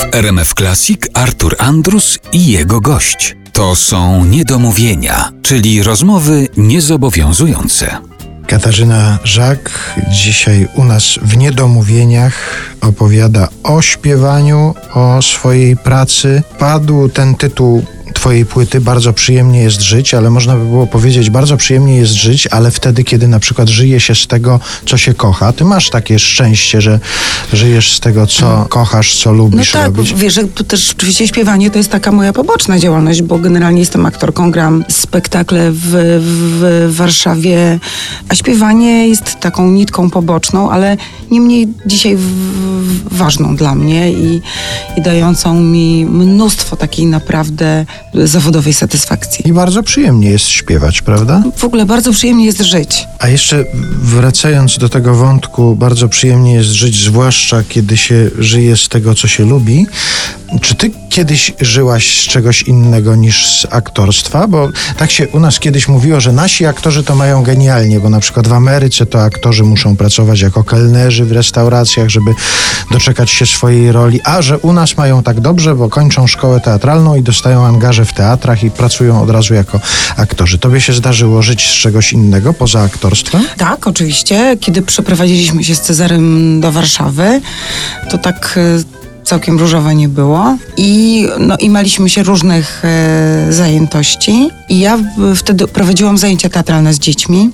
[0.00, 3.36] W RMF Classic Artur Andrus i jego gość.
[3.52, 7.98] To są niedomówienia, czyli rozmowy niezobowiązujące.
[8.46, 12.34] Katarzyna Żak dzisiaj u nas w Niedomówieniach
[12.80, 16.42] opowiada o śpiewaniu, o swojej pracy.
[16.58, 17.84] Padł ten tytuł
[18.20, 22.46] Twojej płyty Bardzo przyjemnie jest żyć, ale można by było powiedzieć, bardzo przyjemnie jest żyć,
[22.46, 25.52] ale wtedy, kiedy na przykład żyje się z tego, co się kocha.
[25.52, 27.00] Ty masz takie szczęście, że
[27.52, 28.68] żyjesz z tego, co Hmm.
[28.68, 30.14] kochasz, co lubisz No tak, robić.
[30.14, 34.06] wiesz, że tu też oczywiście śpiewanie to jest taka moja poboczna działalność, bo generalnie jestem
[34.06, 35.78] aktorką, gram spektakle w,
[36.20, 37.78] w Warszawie,
[38.28, 40.96] a śpiewanie jest taką nitką poboczną, ale
[41.30, 44.40] niemniej dzisiaj w, w, ważną dla mnie i,
[44.96, 49.48] i dającą mi mnóstwo takiej naprawdę zawodowej satysfakcji.
[49.48, 51.42] I bardzo przyjemnie jest śpiewać, prawda?
[51.56, 53.06] W ogóle bardzo przyjemnie jest żyć.
[53.18, 53.64] A jeszcze
[54.02, 59.28] wracając do tego wątku, bardzo przyjemnie jest żyć, zwłaszcza kiedy się żyje z tego, co
[59.28, 59.86] się lubi.
[60.60, 64.48] Czy ty kiedyś żyłaś z czegoś innego niż z aktorstwa?
[64.48, 68.20] Bo tak się u nas kiedyś mówiło, że nasi aktorzy to mają genialnie, bo na
[68.20, 72.34] przykład w Ameryce to aktorzy muszą pracować jako kelnerzy w restauracjach, żeby
[72.90, 77.16] doczekać się swojej roli, a że u nas mają tak dobrze, bo kończą szkołę teatralną
[77.16, 79.80] i dostają angaże w teatrach i pracują od razu jako
[80.16, 80.58] aktorzy.
[80.58, 83.42] Tobie się zdarzyło żyć z czegoś innego poza aktorstwem?
[83.56, 84.56] Tak, oczywiście.
[84.60, 87.40] Kiedy przeprowadziliśmy się z Cezarym do Warszawy,
[88.10, 88.99] to tak e,
[89.30, 90.56] całkiem różowe nie było.
[90.76, 94.50] I, no, i maliśmy się różnych e, zajętości.
[94.68, 97.50] I ja w, wtedy prowadziłam zajęcia teatralne z dziećmi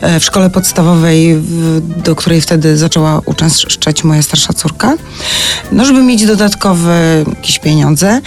[0.00, 4.96] e, w szkole podstawowej, w, do której wtedy zaczęła uczęszczać moja starsza córka.
[5.72, 8.20] No, żeby mieć dodatkowe jakieś pieniądze.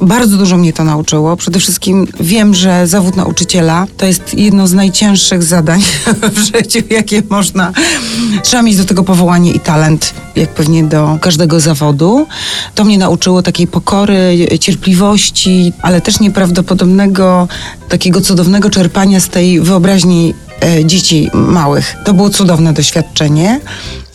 [0.00, 1.36] Bardzo dużo mnie to nauczyło.
[1.36, 5.82] Przede wszystkim wiem, że zawód nauczyciela to jest jedno z najcięższych zadań
[6.34, 7.72] w życiu, jakie można.
[8.42, 12.26] Trzeba mieć do tego powołanie i talent, jak pewnie do każdego zawodu.
[12.74, 17.48] To mnie nauczyło takiej pokory, cierpliwości, ale też nieprawdopodobnego,
[17.88, 21.96] takiego cudownego czerpania z tej wyobraźni e, dzieci małych.
[22.04, 23.60] To było cudowne doświadczenie.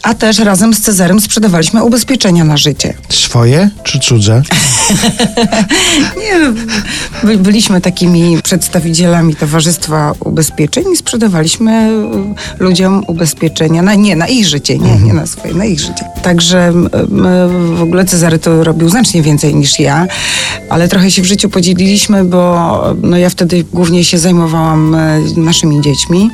[0.03, 2.93] A też razem z Cezarem sprzedawaliśmy ubezpieczenia na życie.
[3.09, 4.41] Swoje czy cudze?
[6.23, 6.53] Nie,
[7.25, 11.89] by, byliśmy takimi przedstawicielami Towarzystwa Ubezpieczeń i sprzedawaliśmy
[12.59, 16.05] y, ludziom ubezpieczenia, na, nie na ich życie, nie, nie na swoje, na ich życie.
[16.23, 16.73] Także
[17.75, 20.07] w ogóle Cezary to robił znacznie więcej niż ja,
[20.69, 25.81] ale trochę się w życiu podzieliliśmy, bo no, ja wtedy głównie się zajmowałam e, naszymi
[25.81, 26.29] dziećmi.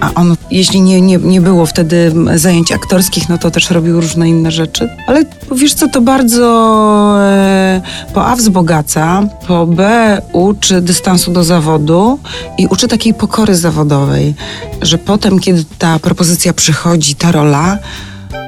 [0.00, 4.28] A on, jeśli nie, nie, nie było wtedy zajęć aktorskich, no to też robił różne
[4.28, 4.88] inne rzeczy.
[5.06, 5.24] Ale
[5.54, 7.80] wiesz co, to bardzo e,
[8.14, 12.18] po A wzbogaca, po B uczy dystansu do zawodu
[12.58, 14.34] i uczy takiej pokory zawodowej,
[14.82, 17.78] że potem, kiedy ta propozycja przychodzi, ta rola,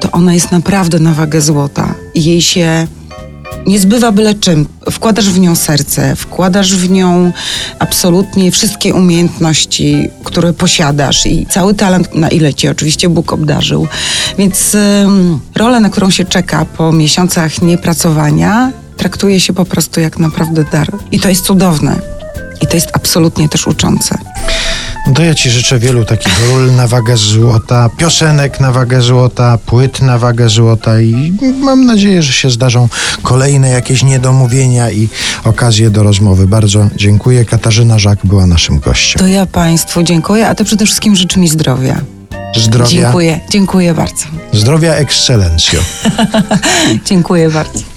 [0.01, 2.87] to ona jest naprawdę na wagę złota i jej się
[3.67, 4.65] nie zbywa byle czym.
[4.91, 7.31] Wkładasz w nią serce, wkładasz w nią
[7.79, 13.87] absolutnie wszystkie umiejętności, które posiadasz i cały talent, na ile cię oczywiście Bóg obdarzył.
[14.37, 20.19] Więc ym, rolę, na którą się czeka po miesiącach niepracowania, traktuje się po prostu jak
[20.19, 20.91] naprawdę dar.
[21.11, 22.01] I to jest cudowne.
[22.61, 24.17] I to jest absolutnie też uczące.
[25.07, 29.57] No to ja Ci życzę wielu takich ról na wagę złota, piosenek na wagę złota,
[29.65, 32.89] płyt na wagę złota i mam nadzieję, że się zdarzą
[33.23, 35.09] kolejne jakieś niedomówienia i
[35.43, 36.47] okazje do rozmowy.
[36.47, 37.45] Bardzo dziękuję.
[37.45, 39.19] Katarzyna Żak była naszym gościem.
[39.19, 42.01] To ja Państwu dziękuję, a to przede wszystkim życzę mi zdrowia.
[42.57, 44.25] Zdrowia, Dziękuję, dziękuję bardzo.
[44.53, 45.79] zdrowia ekscelencjo.
[47.09, 47.79] Dziękuję bardzo.
[47.79, 47.92] Bardzo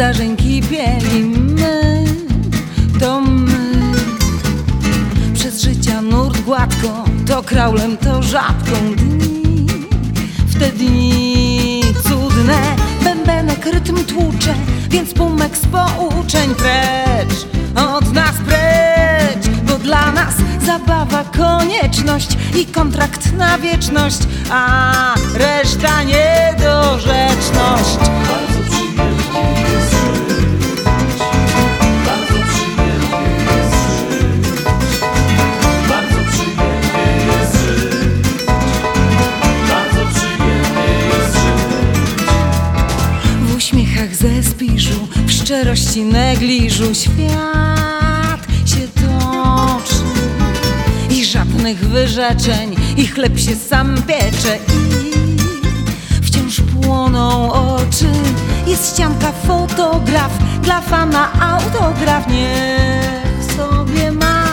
[0.00, 2.04] zdarzeń kipieli my,
[3.00, 3.92] to my.
[5.34, 9.66] Przez życia nurt gładko, to kraulem, to rzadką dni.
[10.46, 14.54] W te dni cudne bębenek rytm tłucze,
[14.90, 20.34] więc pumek z pouczeń precz, od nas precz, bo dla nas
[20.66, 24.18] zabawa konieczność i kontrakt na wieczność,
[24.50, 26.79] a reszta niedorzeczność.
[45.50, 49.94] Szczerości negliżu świat się toczy.
[51.24, 58.12] żadnych wyrzeczeń i chleb się sam piecze i wciąż płoną oczy.
[58.66, 60.32] Jest ścianka fotograf,
[60.62, 62.26] dla fana autograf.
[62.28, 64.44] Niech sobie ma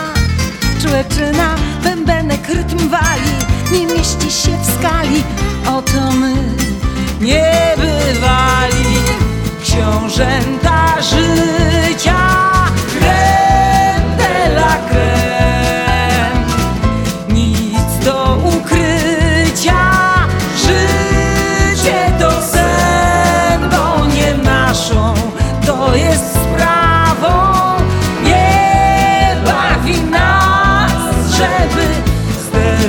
[0.82, 3.34] człeczyna, bębenek rytm wali,
[3.72, 5.22] nie mieści się w skali.
[5.66, 6.34] Oto my
[7.20, 8.98] nie bywali
[9.62, 10.57] książęta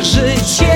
[0.03, 0.69] zderzyć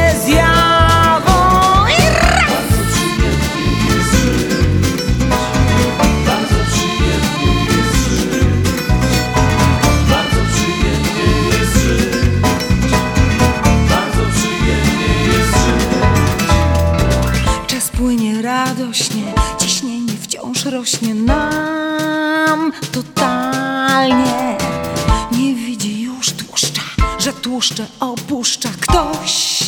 [27.44, 29.63] tłuszcze opuszcza ktoś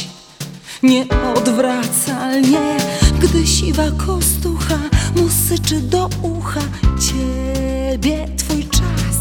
[0.83, 2.77] nieodwracalnie.
[3.19, 4.77] Gdy siwa kostucha
[5.15, 6.61] mu syczy do ucha,
[6.99, 9.17] ciebie twój czas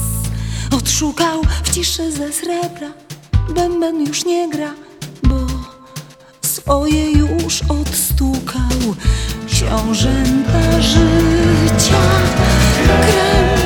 [0.76, 2.92] odszukał w ciszy ze srebra.
[3.54, 4.74] Bęben już nie gra,
[5.22, 5.36] bo
[6.42, 8.94] swoje już odstukał
[9.46, 12.00] książęta życia.
[12.86, 13.63] Creme.